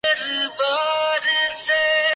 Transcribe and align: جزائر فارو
جزائر 0.03 0.49
فارو 0.57 2.01